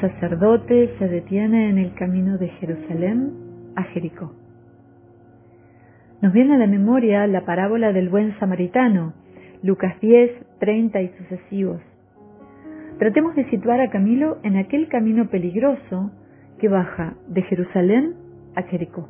sacerdote 0.00 0.94
se 0.98 1.08
detiene 1.08 1.68
en 1.68 1.78
el 1.78 1.94
camino 1.94 2.38
de 2.38 2.48
Jerusalén 2.48 3.32
a 3.76 3.82
Jericó. 3.84 4.32
Nos 6.22 6.32
viene 6.32 6.54
a 6.54 6.58
la 6.58 6.66
memoria 6.66 7.26
la 7.26 7.44
parábola 7.44 7.92
del 7.92 8.08
buen 8.08 8.38
samaritano, 8.38 9.14
Lucas 9.62 9.98
10, 10.00 10.30
30 10.58 11.02
y 11.02 11.08
sucesivos. 11.18 11.80
Tratemos 12.98 13.34
de 13.34 13.48
situar 13.50 13.80
a 13.80 13.90
Camilo 13.90 14.38
en 14.42 14.56
aquel 14.56 14.88
camino 14.88 15.28
peligroso 15.28 16.10
que 16.58 16.68
baja 16.68 17.14
de 17.28 17.42
Jerusalén 17.42 18.14
a 18.54 18.62
Jericó. 18.62 19.08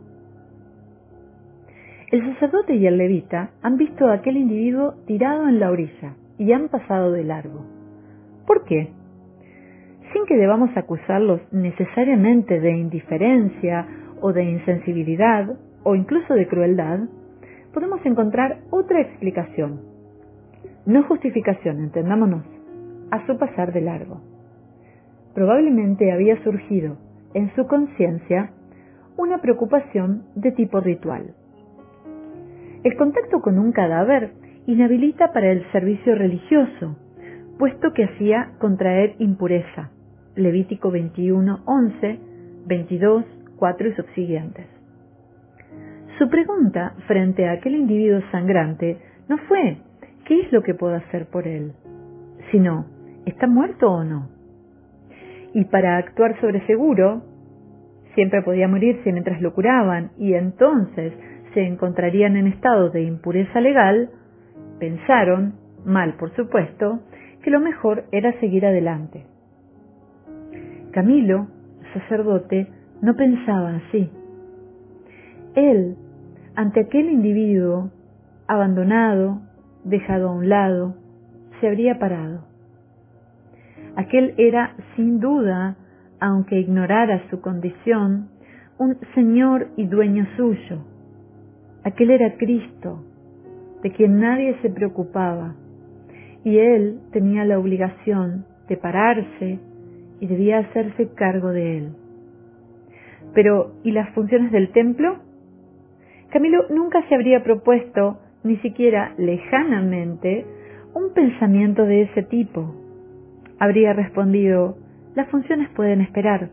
El 2.12 2.34
sacerdote 2.34 2.74
y 2.74 2.86
el 2.86 2.98
levita 2.98 3.50
han 3.62 3.76
visto 3.76 4.06
a 4.06 4.14
aquel 4.14 4.36
individuo 4.36 4.94
tirado 5.06 5.48
en 5.48 5.60
la 5.60 5.70
orilla 5.70 6.14
y 6.38 6.52
han 6.52 6.68
pasado 6.68 7.12
de 7.12 7.24
largo. 7.24 7.64
¿Por 8.46 8.64
qué? 8.64 8.92
Sin 10.12 10.26
que 10.26 10.36
debamos 10.36 10.76
acusarlos 10.76 11.40
necesariamente 11.52 12.58
de 12.58 12.72
indiferencia 12.72 13.86
o 14.20 14.32
de 14.32 14.44
insensibilidad 14.44 15.48
o 15.84 15.94
incluso 15.94 16.34
de 16.34 16.48
crueldad, 16.48 17.00
podemos 17.72 18.04
encontrar 18.04 18.58
otra 18.70 19.00
explicación. 19.00 19.80
No 20.84 21.04
justificación, 21.04 21.80
entendámonos, 21.80 22.44
a 23.10 23.24
su 23.26 23.38
pasar 23.38 23.72
de 23.72 23.82
largo. 23.82 24.20
Probablemente 25.34 26.12
había 26.12 26.42
surgido 26.42 26.96
en 27.34 27.54
su 27.54 27.66
conciencia 27.66 28.50
una 29.16 29.38
preocupación 29.38 30.24
de 30.34 30.50
tipo 30.52 30.80
ritual. 30.80 31.34
El 32.82 32.96
contacto 32.96 33.40
con 33.40 33.58
un 33.58 33.72
cadáver 33.72 34.32
inhabilita 34.66 35.32
para 35.32 35.52
el 35.52 35.70
servicio 35.70 36.14
religioso, 36.14 36.96
puesto 37.58 37.92
que 37.92 38.04
hacía 38.04 38.52
contraer 38.58 39.14
impureza. 39.18 39.90
Levítico 40.36 40.90
21, 40.90 41.62
11, 41.64 42.18
22, 42.66 43.24
4 43.56 43.88
y 43.88 43.94
subsiguientes. 43.94 44.66
Su 46.18 46.28
pregunta 46.28 46.94
frente 47.06 47.48
a 47.48 47.52
aquel 47.52 47.74
individuo 47.74 48.20
sangrante 48.30 48.98
no 49.28 49.38
fue 49.48 49.78
¿qué 50.24 50.40
es 50.40 50.52
lo 50.52 50.62
que 50.62 50.74
puedo 50.74 50.94
hacer 50.94 51.26
por 51.26 51.46
él? 51.46 51.72
sino 52.50 52.86
¿está 53.26 53.46
muerto 53.46 53.90
o 53.90 54.04
no? 54.04 54.28
Y 55.52 55.64
para 55.64 55.96
actuar 55.96 56.40
sobre 56.40 56.64
seguro, 56.66 57.22
siempre 58.14 58.42
podía 58.42 58.68
morirse 58.68 59.12
mientras 59.12 59.40
lo 59.40 59.52
curaban 59.52 60.10
y 60.18 60.34
entonces 60.34 61.12
se 61.54 61.66
encontrarían 61.66 62.36
en 62.36 62.46
estado 62.46 62.90
de 62.90 63.02
impureza 63.02 63.60
legal, 63.60 64.10
pensaron, 64.78 65.54
mal 65.84 66.14
por 66.14 66.34
supuesto, 66.36 67.00
que 67.42 67.50
lo 67.50 67.60
mejor 67.60 68.04
era 68.12 68.38
seguir 68.40 68.66
adelante. 68.66 69.24
Camilo, 70.92 71.46
sacerdote, 71.94 72.68
no 73.00 73.14
pensaba 73.14 73.76
así. 73.76 74.10
Él, 75.54 75.96
ante 76.54 76.80
aquel 76.80 77.10
individuo 77.10 77.90
abandonado, 78.46 79.40
dejado 79.84 80.28
a 80.28 80.32
un 80.32 80.48
lado, 80.48 80.94
se 81.60 81.68
habría 81.68 81.98
parado. 81.98 82.44
Aquel 83.96 84.34
era, 84.36 84.74
sin 84.96 85.20
duda, 85.20 85.76
aunque 86.20 86.58
ignorara 86.60 87.22
su 87.30 87.40
condición, 87.40 88.28
un 88.78 88.98
Señor 89.14 89.68
y 89.76 89.86
dueño 89.86 90.26
suyo, 90.36 90.84
Aquel 91.82 92.10
era 92.10 92.36
Cristo, 92.36 93.02
de 93.82 93.90
quien 93.92 94.20
nadie 94.20 94.54
se 94.60 94.68
preocupaba, 94.68 95.54
y 96.44 96.58
él 96.58 97.00
tenía 97.10 97.46
la 97.46 97.58
obligación 97.58 98.44
de 98.68 98.76
pararse 98.76 99.58
y 100.20 100.26
debía 100.26 100.58
hacerse 100.58 101.08
cargo 101.14 101.50
de 101.50 101.78
él. 101.78 101.92
Pero, 103.34 103.72
¿y 103.82 103.92
las 103.92 104.10
funciones 104.10 104.52
del 104.52 104.70
templo? 104.72 105.18
Camilo 106.30 106.66
nunca 106.70 107.06
se 107.08 107.14
habría 107.14 107.42
propuesto, 107.42 108.18
ni 108.44 108.56
siquiera 108.58 109.14
lejanamente, 109.18 110.46
un 110.94 111.12
pensamiento 111.12 111.84
de 111.84 112.02
ese 112.02 112.22
tipo. 112.22 112.74
Habría 113.58 113.92
respondido, 113.92 114.76
las 115.14 115.28
funciones 115.28 115.68
pueden 115.70 116.00
esperar. 116.00 116.50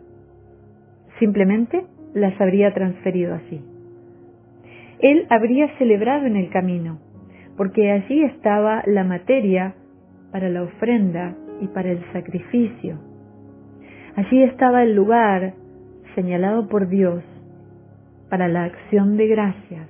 Simplemente 1.20 1.86
las 2.14 2.40
habría 2.40 2.74
transferido 2.74 3.36
así 3.36 3.62
él 5.00 5.28
habría 5.30 5.68
celebrado 5.78 6.26
en 6.26 6.36
el 6.36 6.50
camino, 6.50 7.00
porque 7.56 7.92
allí 7.92 8.24
estaba 8.24 8.84
la 8.86 9.04
materia 9.04 9.76
para 10.32 10.50
la 10.50 10.64
ofrenda 10.64 11.36
y 11.62 11.68
para 11.68 11.92
el 11.92 12.02
sacrificio. 12.14 13.00
Allí 14.18 14.42
estaba 14.42 14.82
el 14.82 14.96
lugar 14.96 15.54
señalado 16.16 16.68
por 16.68 16.90
Dios 16.90 17.24
para 18.32 18.48
la 18.48 18.64
acción 18.64 19.16
de 19.16 19.28
gracias. 19.28 19.88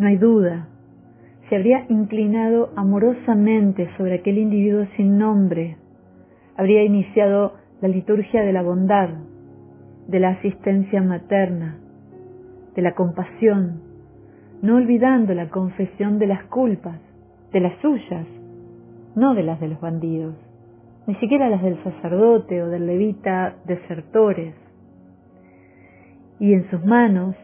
No 0.00 0.08
hay 0.08 0.16
duda, 0.16 0.66
se 1.48 1.54
habría 1.54 1.86
inclinado 1.88 2.70
amorosamente 2.74 3.88
sobre 3.96 4.16
aquel 4.16 4.38
individuo 4.38 4.86
sin 4.96 5.18
nombre, 5.18 5.76
habría 6.56 6.82
iniciado 6.82 7.52
la 7.80 7.86
liturgia 7.86 8.42
de 8.42 8.54
la 8.54 8.62
bondad, 8.62 9.10
de 10.08 10.18
la 10.18 10.30
asistencia 10.30 11.00
materna, 11.02 11.78
de 12.74 12.82
la 12.82 12.96
compasión, 12.96 13.82
no 14.62 14.78
olvidando 14.78 15.32
la 15.32 15.48
confesión 15.48 16.18
de 16.18 16.26
las 16.26 16.42
culpas, 16.46 16.98
de 17.52 17.60
las 17.60 17.80
suyas, 17.80 18.26
no 19.14 19.36
de 19.36 19.44
las 19.44 19.60
de 19.60 19.68
los 19.68 19.80
bandidos, 19.80 20.49
ni 21.06 21.14
siquiera 21.16 21.48
las 21.48 21.62
del 21.62 21.82
sacerdote 21.82 22.62
o 22.62 22.68
del 22.68 22.86
levita 22.86 23.54
desertores. 23.64 24.54
Y 26.38 26.52
en 26.54 26.70
sus 26.70 26.84
manos, 26.84 27.34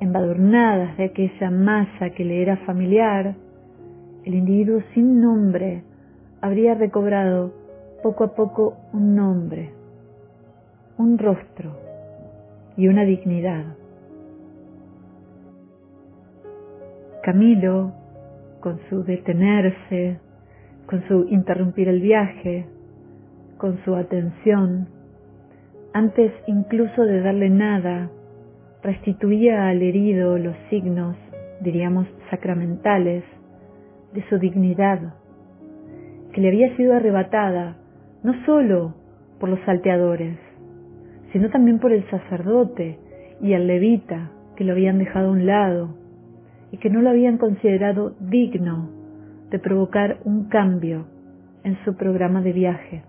embadurnadas 0.00 0.96
de 0.96 1.04
aquella 1.04 1.50
masa 1.50 2.10
que 2.10 2.24
le 2.24 2.42
era 2.42 2.56
familiar, 2.58 3.34
el 4.24 4.34
individuo 4.34 4.80
sin 4.94 5.20
nombre 5.20 5.82
habría 6.40 6.74
recobrado 6.74 7.52
poco 8.02 8.24
a 8.24 8.34
poco 8.34 8.76
un 8.92 9.14
nombre, 9.14 9.70
un 10.98 11.18
rostro 11.18 11.72
y 12.76 12.88
una 12.88 13.04
dignidad. 13.04 13.64
Camilo, 17.22 17.92
con 18.60 18.78
su 18.90 19.02
detenerse, 19.04 20.18
con 20.86 21.06
su 21.08 21.26
interrumpir 21.28 21.88
el 21.88 22.00
viaje, 22.00 22.66
con 23.58 23.78
su 23.84 23.94
atención, 23.94 24.88
antes 25.92 26.32
incluso 26.46 27.02
de 27.02 27.20
darle 27.20 27.50
nada, 27.50 28.10
restituía 28.82 29.68
al 29.68 29.80
herido 29.80 30.38
los 30.38 30.56
signos, 30.68 31.16
diríamos, 31.60 32.06
sacramentales, 32.30 33.24
de 34.12 34.22
su 34.28 34.38
dignidad, 34.38 35.14
que 36.32 36.40
le 36.40 36.48
había 36.48 36.76
sido 36.76 36.94
arrebatada 36.94 37.76
no 38.22 38.34
sólo 38.44 38.94
por 39.40 39.48
los 39.48 39.60
salteadores, 39.66 40.36
sino 41.32 41.50
también 41.50 41.78
por 41.78 41.92
el 41.92 42.08
sacerdote 42.10 42.98
y 43.40 43.52
el 43.52 43.66
levita 43.66 44.30
que 44.56 44.64
lo 44.64 44.72
habían 44.72 44.98
dejado 44.98 45.28
a 45.28 45.32
un 45.32 45.46
lado 45.46 45.94
y 46.70 46.78
que 46.78 46.90
no 46.90 47.02
lo 47.02 47.10
habían 47.10 47.38
considerado 47.38 48.14
digno 48.20 49.03
de 49.50 49.58
provocar 49.58 50.18
un 50.24 50.48
cambio 50.48 51.06
en 51.62 51.76
su 51.84 51.96
programa 51.96 52.42
de 52.42 52.52
viaje. 52.52 53.02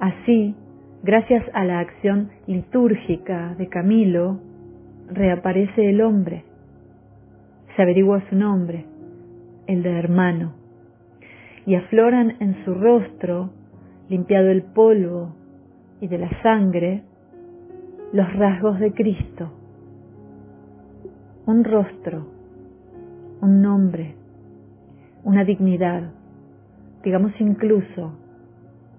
Así, 0.00 0.54
gracias 1.02 1.44
a 1.54 1.64
la 1.64 1.80
acción 1.80 2.30
litúrgica 2.46 3.54
de 3.58 3.68
Camilo, 3.68 4.40
reaparece 5.08 5.88
el 5.88 6.00
hombre. 6.00 6.44
Se 7.76 7.82
averigua 7.82 8.22
su 8.28 8.36
nombre, 8.36 8.86
el 9.66 9.82
de 9.82 9.98
hermano, 9.98 10.54
y 11.66 11.74
afloran 11.74 12.36
en 12.40 12.64
su 12.64 12.74
rostro, 12.74 13.50
limpiado 14.08 14.48
el 14.48 14.62
polvo 14.62 15.34
y 16.00 16.08
de 16.08 16.18
la 16.18 16.42
sangre, 16.42 17.02
los 18.12 18.32
rasgos 18.34 18.78
de 18.78 18.92
Cristo 18.92 19.52
un 21.46 21.62
rostro, 21.62 22.26
un 23.40 23.62
nombre, 23.62 24.16
una 25.26 25.42
dignidad, 25.42 26.12
digamos 27.02 27.32
incluso 27.40 28.16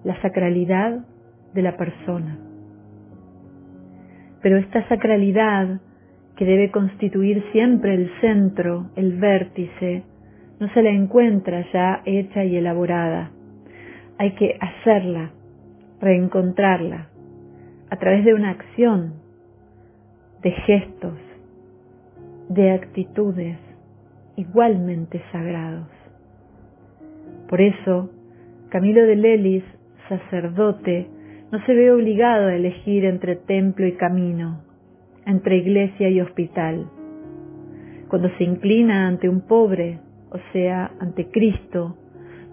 la 0.04 0.20
sacralidad 0.20 1.06
de 1.54 1.62
la 1.62 1.78
persona. 1.78 2.38
Pero 4.42 4.58
esta 4.58 4.86
sacralidad, 4.88 5.80
que 6.36 6.44
debe 6.44 6.70
constituir 6.70 7.42
siempre 7.50 7.94
el 7.94 8.10
centro, 8.20 8.90
el 8.94 9.18
vértice, 9.18 10.02
no 10.60 10.68
se 10.74 10.82
la 10.82 10.90
encuentra 10.90 11.64
ya 11.72 12.02
hecha 12.04 12.44
y 12.44 12.56
elaborada. 12.56 13.30
Hay 14.18 14.32
que 14.32 14.58
hacerla, 14.60 15.30
reencontrarla, 15.98 17.08
a 17.88 17.96
través 17.96 18.26
de 18.26 18.34
una 18.34 18.50
acción, 18.50 19.14
de 20.42 20.50
gestos, 20.50 21.18
de 22.50 22.70
actitudes 22.70 23.56
igualmente 24.36 25.22
sagrados. 25.32 25.97
Por 27.48 27.60
eso, 27.60 28.10
Camilo 28.68 29.06
de 29.06 29.16
Lelis, 29.16 29.64
sacerdote 30.08 31.06
no 31.50 31.64
se 31.64 31.72
ve 31.72 31.90
obligado 31.90 32.48
a 32.48 32.54
elegir 32.54 33.04
entre 33.06 33.36
templo 33.36 33.86
y 33.86 33.92
camino, 33.92 34.60
entre 35.24 35.56
iglesia 35.56 36.10
y 36.10 36.20
hospital. 36.20 36.90
Cuando 38.08 38.28
se 38.36 38.44
inclina 38.44 39.08
ante 39.08 39.28
un 39.28 39.40
pobre, 39.40 39.98
o 40.30 40.38
sea, 40.52 40.90
ante 41.00 41.30
Cristo, 41.30 41.96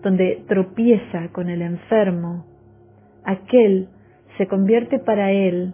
donde 0.01 0.43
tropieza 0.47 1.29
con 1.33 1.49
el 1.49 1.61
enfermo, 1.61 2.45
aquel 3.25 3.89
se 4.37 4.47
convierte 4.47 4.99
para 4.99 5.31
él 5.31 5.73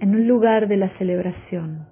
en 0.00 0.14
un 0.14 0.26
lugar 0.26 0.68
de 0.68 0.76
la 0.76 0.88
celebración. 0.96 1.86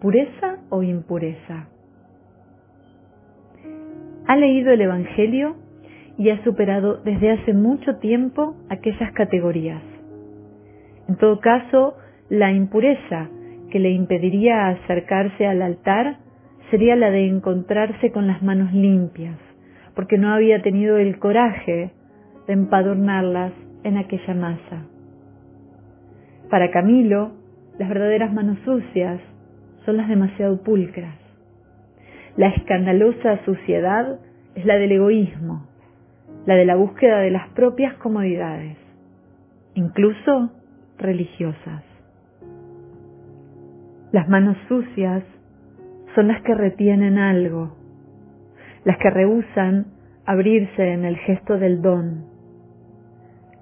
¿Pureza 0.00 0.58
o 0.68 0.82
impureza? 0.82 1.68
Ha 4.26 4.36
leído 4.36 4.72
el 4.72 4.80
Evangelio 4.80 5.56
y 6.18 6.30
ha 6.30 6.42
superado 6.44 6.98
desde 6.98 7.32
hace 7.32 7.52
mucho 7.54 7.96
tiempo 7.96 8.54
aquellas 8.68 9.12
categorías. 9.12 9.82
En 11.08 11.16
todo 11.16 11.40
caso, 11.40 11.96
la 12.28 12.52
impureza 12.52 13.28
que 13.70 13.78
le 13.78 13.90
impediría 13.90 14.68
acercarse 14.68 15.46
al 15.46 15.62
altar 15.62 16.18
sería 16.70 16.96
la 16.96 17.10
de 17.10 17.26
encontrarse 17.26 18.12
con 18.12 18.26
las 18.26 18.42
manos 18.42 18.72
limpias, 18.72 19.38
porque 19.94 20.18
no 20.18 20.32
había 20.32 20.62
tenido 20.62 20.96
el 20.96 21.18
coraje 21.18 21.90
de 22.46 22.52
empadurnarlas 22.52 23.52
en 23.84 23.98
aquella 23.98 24.34
masa. 24.34 24.86
Para 26.48 26.70
Camilo, 26.70 27.32
las 27.78 27.88
verdaderas 27.88 28.32
manos 28.32 28.58
sucias 28.64 29.20
son 29.84 29.96
las 29.96 30.08
demasiado 30.08 30.62
pulcras. 30.62 31.21
La 32.36 32.48
escandalosa 32.48 33.44
suciedad 33.44 34.18
es 34.54 34.64
la 34.64 34.76
del 34.76 34.92
egoísmo, 34.92 35.66
la 36.46 36.54
de 36.54 36.64
la 36.64 36.76
búsqueda 36.76 37.18
de 37.18 37.30
las 37.30 37.48
propias 37.50 37.94
comodidades, 37.94 38.78
incluso 39.74 40.50
religiosas. 40.98 41.84
Las 44.12 44.28
manos 44.28 44.56
sucias 44.68 45.22
son 46.14 46.28
las 46.28 46.40
que 46.42 46.54
retienen 46.54 47.18
algo, 47.18 47.76
las 48.84 48.96
que 48.96 49.10
rehusan 49.10 49.86
abrirse 50.24 50.92
en 50.92 51.04
el 51.04 51.16
gesto 51.18 51.58
del 51.58 51.82
don. 51.82 52.24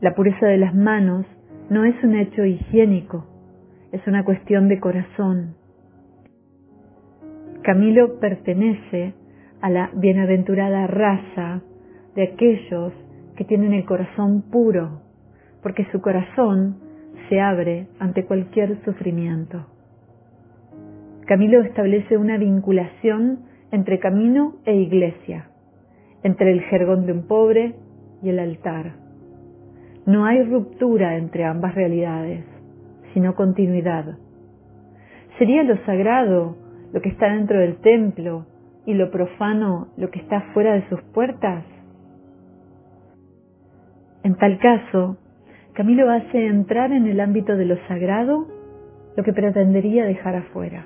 La 0.00 0.14
pureza 0.14 0.46
de 0.46 0.58
las 0.58 0.74
manos 0.74 1.26
no 1.70 1.84
es 1.84 1.94
un 2.04 2.14
hecho 2.14 2.44
higiénico, 2.44 3.26
es 3.90 4.06
una 4.06 4.24
cuestión 4.24 4.68
de 4.68 4.78
corazón. 4.78 5.56
Camilo 7.62 8.18
pertenece 8.20 9.12
a 9.60 9.68
la 9.68 9.90
bienaventurada 9.94 10.86
raza 10.86 11.60
de 12.14 12.22
aquellos 12.22 12.92
que 13.36 13.44
tienen 13.44 13.74
el 13.74 13.84
corazón 13.84 14.42
puro, 14.50 15.02
porque 15.62 15.86
su 15.92 16.00
corazón 16.00 16.78
se 17.28 17.40
abre 17.40 17.86
ante 17.98 18.24
cualquier 18.24 18.82
sufrimiento. 18.84 19.66
Camilo 21.26 21.60
establece 21.62 22.16
una 22.16 22.38
vinculación 22.38 23.40
entre 23.70 23.98
camino 23.98 24.54
e 24.64 24.74
iglesia, 24.74 25.50
entre 26.22 26.52
el 26.52 26.62
jergón 26.62 27.06
de 27.06 27.12
un 27.12 27.26
pobre 27.26 27.74
y 28.22 28.30
el 28.30 28.38
altar. 28.38 28.94
No 30.06 30.24
hay 30.24 30.42
ruptura 30.42 31.16
entre 31.16 31.44
ambas 31.44 31.74
realidades, 31.74 32.44
sino 33.12 33.34
continuidad. 33.34 34.16
Sería 35.38 35.62
lo 35.62 35.76
sagrado 35.84 36.56
lo 36.92 37.00
que 37.00 37.10
está 37.10 37.28
dentro 37.32 37.58
del 37.58 37.76
templo 37.76 38.46
y 38.86 38.94
lo 38.94 39.10
profano 39.10 39.88
lo 39.96 40.10
que 40.10 40.20
está 40.20 40.40
fuera 40.52 40.74
de 40.74 40.88
sus 40.88 41.00
puertas? 41.14 41.64
En 44.22 44.34
tal 44.36 44.58
caso, 44.58 45.16
Camilo 45.72 46.10
hace 46.10 46.46
entrar 46.46 46.92
en 46.92 47.06
el 47.06 47.20
ámbito 47.20 47.56
de 47.56 47.64
lo 47.64 47.76
sagrado 47.88 48.46
lo 49.16 49.22
que 49.22 49.32
pretendería 49.32 50.04
dejar 50.04 50.36
afuera. 50.36 50.84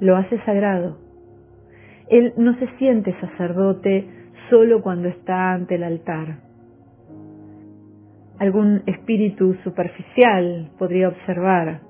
Lo 0.00 0.16
hace 0.16 0.38
sagrado. 0.44 0.98
Él 2.08 2.34
no 2.36 2.58
se 2.58 2.66
siente 2.78 3.14
sacerdote 3.20 4.08
solo 4.50 4.82
cuando 4.82 5.08
está 5.08 5.52
ante 5.52 5.76
el 5.76 5.84
altar. 5.84 6.38
Algún 8.38 8.82
espíritu 8.86 9.54
superficial 9.62 10.70
podría 10.78 11.08
observar, 11.08 11.80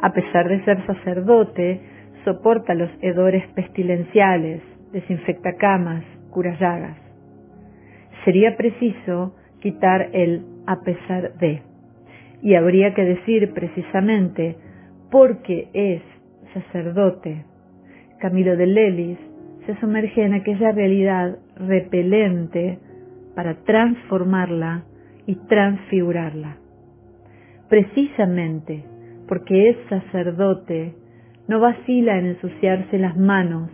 a 0.00 0.12
pesar 0.12 0.48
de 0.48 0.64
ser 0.64 0.86
sacerdote, 0.86 1.80
soporta 2.24 2.74
los 2.74 2.90
hedores 3.00 3.46
pestilenciales, 3.54 4.62
desinfecta 4.92 5.54
camas, 5.56 6.04
cura 6.30 6.56
llagas. 6.58 6.96
Sería 8.24 8.56
preciso 8.56 9.34
quitar 9.60 10.10
el 10.12 10.44
a 10.66 10.80
pesar 10.80 11.34
de. 11.38 11.62
Y 12.42 12.54
habría 12.54 12.94
que 12.94 13.04
decir 13.04 13.52
precisamente, 13.52 14.56
porque 15.10 15.68
es 15.72 16.02
sacerdote, 16.54 17.44
Camilo 18.18 18.56
de 18.56 18.66
Lelis 18.66 19.18
se 19.66 19.76
sumerge 19.80 20.24
en 20.24 20.34
aquella 20.34 20.72
realidad 20.72 21.38
repelente 21.56 22.78
para 23.34 23.54
transformarla 23.64 24.84
y 25.26 25.36
transfigurarla. 25.46 26.56
Precisamente 27.68 28.84
porque 29.32 29.70
es 29.70 29.76
sacerdote, 29.88 30.94
no 31.48 31.60
vacila 31.60 32.18
en 32.18 32.26
ensuciarse 32.26 32.98
las 32.98 33.16
manos 33.16 33.70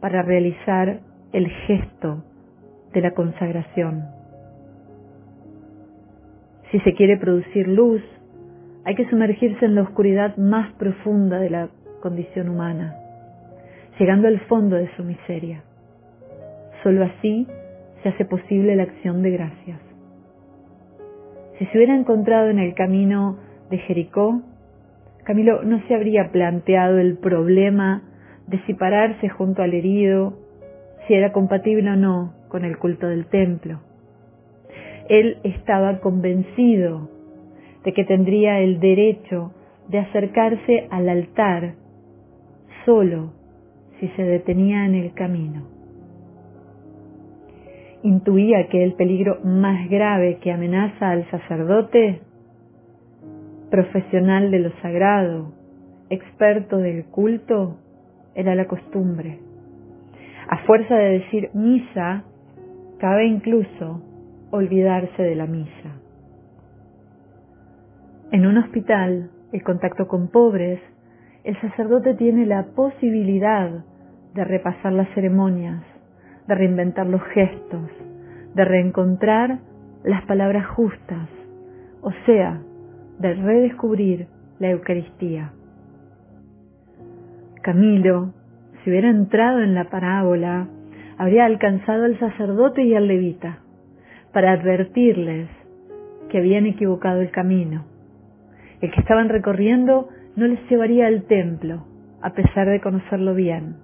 para 0.00 0.22
realizar 0.22 1.00
el 1.32 1.48
gesto 1.48 2.22
de 2.92 3.00
la 3.00 3.12
consagración. 3.12 4.04
Si 6.70 6.80
se 6.80 6.94
quiere 6.94 7.16
producir 7.16 7.68
luz, 7.68 8.02
hay 8.84 8.94
que 8.94 9.08
sumergirse 9.08 9.64
en 9.64 9.74
la 9.74 9.82
oscuridad 9.82 10.36
más 10.36 10.72
profunda 10.74 11.38
de 11.38 11.50
la 11.50 11.68
condición 12.00 12.48
humana, 12.48 12.94
llegando 13.98 14.28
al 14.28 14.40
fondo 14.40 14.76
de 14.76 14.90
su 14.96 15.04
miseria. 15.04 15.62
Solo 16.82 17.04
así 17.04 17.46
se 18.02 18.10
hace 18.10 18.24
posible 18.24 18.76
la 18.76 18.82
acción 18.82 19.22
de 19.22 19.30
gracias. 19.30 19.80
Si 21.58 21.66
se 21.66 21.78
hubiera 21.78 21.96
encontrado 21.96 22.50
en 22.50 22.58
el 22.58 22.74
camino 22.74 23.38
de 23.70 23.78
Jericó, 23.78 24.42
Camilo 25.24 25.62
no 25.62 25.80
se 25.88 25.94
habría 25.94 26.30
planteado 26.30 26.98
el 26.98 27.16
problema 27.16 28.02
de 28.46 28.60
si 28.66 28.74
pararse 28.74 29.28
junto 29.30 29.62
al 29.62 29.72
herido, 29.72 30.34
si 31.06 31.14
era 31.14 31.32
compatible 31.32 31.90
o 31.90 31.96
no 31.96 32.34
con 32.48 32.64
el 32.64 32.78
culto 32.78 33.08
del 33.08 33.26
templo. 33.26 33.80
Él 35.08 35.38
estaba 35.42 36.00
convencido 36.00 37.10
de 37.84 37.92
que 37.92 38.04
tendría 38.04 38.60
el 38.60 38.80
derecho 38.80 39.52
de 39.88 39.98
acercarse 39.98 40.88
al 40.90 41.08
altar 41.08 41.74
solo 42.84 43.32
si 44.00 44.08
se 44.08 44.22
detenía 44.22 44.84
en 44.84 44.94
el 44.94 45.12
camino. 45.14 45.68
Intuía 48.02 48.68
que 48.68 48.84
el 48.84 48.92
peligro 48.92 49.38
más 49.42 49.88
grave 49.88 50.38
que 50.42 50.52
amenaza 50.52 51.10
al 51.10 51.28
sacerdote 51.30 52.20
profesional 53.74 54.52
de 54.52 54.60
lo 54.60 54.70
sagrado, 54.82 55.52
experto 56.08 56.76
del 56.76 57.06
culto, 57.06 57.76
era 58.36 58.54
la 58.54 58.68
costumbre. 58.68 59.40
A 60.48 60.58
fuerza 60.58 60.94
de 60.94 61.18
decir 61.18 61.50
misa, 61.54 62.22
cabe 63.00 63.26
incluso 63.26 64.00
olvidarse 64.52 65.20
de 65.20 65.34
la 65.34 65.46
misa. 65.46 65.90
En 68.30 68.46
un 68.46 68.58
hospital, 68.58 69.32
el 69.50 69.64
contacto 69.64 70.06
con 70.06 70.28
pobres, 70.28 70.78
el 71.42 71.60
sacerdote 71.60 72.14
tiene 72.14 72.46
la 72.46 72.66
posibilidad 72.76 73.70
de 74.34 74.44
repasar 74.44 74.92
las 74.92 75.08
ceremonias, 75.14 75.82
de 76.46 76.54
reinventar 76.54 77.08
los 77.08 77.22
gestos, 77.34 77.90
de 78.54 78.64
reencontrar 78.64 79.58
las 80.04 80.24
palabras 80.26 80.64
justas, 80.64 81.28
o 82.02 82.12
sea, 82.24 82.60
de 83.18 83.34
redescubrir 83.34 84.26
la 84.58 84.70
Eucaristía. 84.70 85.52
Camilo, 87.62 88.34
si 88.82 88.90
hubiera 88.90 89.08
entrado 89.08 89.60
en 89.60 89.74
la 89.74 89.84
parábola, 89.84 90.68
habría 91.16 91.46
alcanzado 91.46 92.04
al 92.04 92.18
sacerdote 92.18 92.82
y 92.82 92.94
al 92.94 93.06
levita 93.06 93.58
para 94.32 94.52
advertirles 94.52 95.48
que 96.28 96.38
habían 96.38 96.66
equivocado 96.66 97.20
el 97.20 97.30
camino. 97.30 97.86
El 98.80 98.90
que 98.90 99.00
estaban 99.00 99.28
recorriendo 99.28 100.08
no 100.36 100.46
les 100.46 100.58
llevaría 100.68 101.06
al 101.06 101.22
templo, 101.22 101.86
a 102.20 102.34
pesar 102.34 102.68
de 102.68 102.80
conocerlo 102.80 103.34
bien, 103.34 103.76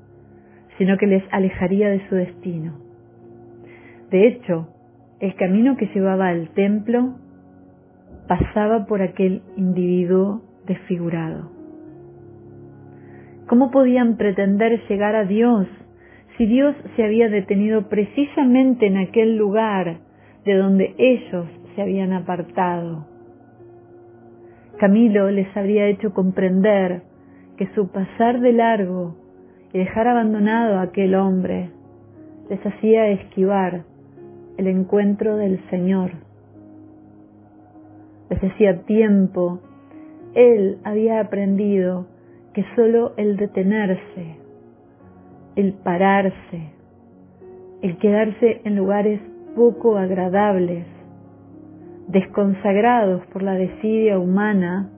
sino 0.76 0.98
que 0.98 1.06
les 1.06 1.22
alejaría 1.30 1.88
de 1.88 2.06
su 2.08 2.16
destino. 2.16 2.74
De 4.10 4.26
hecho, 4.26 4.68
el 5.20 5.34
camino 5.36 5.76
que 5.76 5.86
llevaba 5.94 6.28
al 6.28 6.48
templo 6.50 7.14
pasaba 8.30 8.86
por 8.86 9.02
aquel 9.02 9.42
individuo 9.56 10.40
desfigurado. 10.64 11.50
¿Cómo 13.48 13.72
podían 13.72 14.16
pretender 14.16 14.80
llegar 14.88 15.16
a 15.16 15.24
Dios 15.24 15.66
si 16.36 16.46
Dios 16.46 16.76
se 16.94 17.02
había 17.02 17.28
detenido 17.28 17.88
precisamente 17.88 18.86
en 18.86 18.98
aquel 18.98 19.36
lugar 19.36 19.98
de 20.44 20.54
donde 20.54 20.94
ellos 20.96 21.48
se 21.74 21.82
habían 21.82 22.12
apartado. 22.12 23.08
Camilo 24.78 25.28
les 25.32 25.54
habría 25.56 25.88
hecho 25.88 26.14
comprender 26.14 27.02
que 27.56 27.66
su 27.74 27.88
pasar 27.90 28.40
de 28.40 28.52
largo 28.52 29.16
y 29.72 29.78
dejar 29.78 30.06
abandonado 30.06 30.78
a 30.78 30.82
aquel 30.82 31.16
hombre 31.16 31.70
les 32.48 32.64
hacía 32.64 33.08
esquivar 33.08 33.82
el 34.56 34.68
encuentro 34.68 35.36
del 35.36 35.60
Señor. 35.68 36.29
Desde 38.30 38.46
hacía 38.46 38.82
tiempo 38.84 39.58
él 40.34 40.78
había 40.84 41.20
aprendido 41.20 42.06
que 42.54 42.64
solo 42.76 43.12
el 43.16 43.36
detenerse, 43.36 44.36
el 45.56 45.72
pararse, 45.74 46.72
el 47.82 47.98
quedarse 47.98 48.60
en 48.64 48.76
lugares 48.76 49.20
poco 49.56 49.98
agradables, 49.98 50.86
desconsagrados 52.06 53.26
por 53.26 53.42
la 53.42 53.54
desidia 53.54 54.18
humana, 54.18 54.90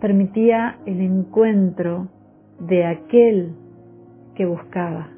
permitía 0.00 0.78
el 0.84 1.00
encuentro 1.00 2.08
de 2.60 2.84
aquel 2.84 3.54
que 4.34 4.44
buscaba. 4.44 5.08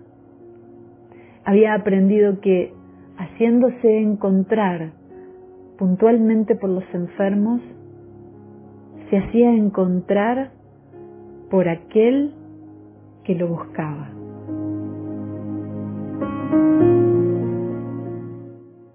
Había 1.44 1.74
aprendido 1.74 2.40
que, 2.40 2.72
haciéndose 3.16 3.98
encontrar 3.98 4.99
puntualmente 5.80 6.56
por 6.56 6.68
los 6.68 6.84
enfermos, 6.92 7.62
se 9.08 9.16
hacía 9.16 9.50
encontrar 9.50 10.50
por 11.50 11.70
aquel 11.70 12.34
que 13.24 13.34
lo 13.34 13.48
buscaba. 13.48 14.10